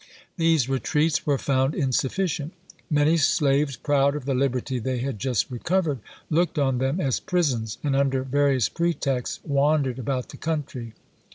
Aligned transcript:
These 0.35 0.67
retreats 0.67 1.27
were 1.27 1.37
found 1.37 1.75
insufficient. 1.75 2.53
Many 2.89 3.17
slaves, 3.17 3.75
proud 3.77 4.15
of 4.15 4.25
the 4.25 4.33
liberty 4.33 4.79
they 4.79 4.97
had 4.97 5.19
just 5.19 5.51
recovered, 5.51 5.99
looked 6.31 6.57
on 6.57 6.79
them 6.79 6.99
as 6.99 7.19
prisons; 7.19 7.77
and, 7.83 7.95
under 7.95 8.23
various 8.23 8.67
pretexts, 8.67 9.39
wandered 9.43 9.99
about 9.99 10.29
the 10.29 10.37
country. 10.37 10.93